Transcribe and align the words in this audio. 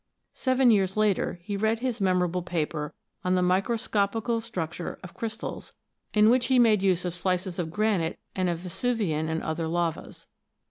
Seven 0.33 0.71
years 0.71 0.97
later, 0.97 1.39
he 1.43 1.55
read 1.55 1.77
his 1.77 2.01
memor 2.01 2.25
able 2.25 2.41
paper 2.41 2.95
on 3.23 3.35
"The 3.35 3.43
Microscopical 3.43 4.41
Structure 4.41 4.97
of 5.03 5.13
Crystals(s)," 5.13 5.73
in 6.11 6.31
which 6.31 6.47
he 6.47 6.57
made 6.57 6.81
use 6.81 7.05
of 7.05 7.13
slices 7.13 7.59
of 7.59 7.69
granite 7.69 8.13
6 8.35 8.39
ROCKS 8.39 8.39
AND 8.39 8.47
THEIR 8.47 8.53
ORIGINS 8.53 8.61
[CH. 8.61 8.63
and 8.63 8.65
of 8.89 8.97
Vesuvian 8.97 9.29
and 9.29 9.43
other 9.43 9.67
lavas. 9.67 10.25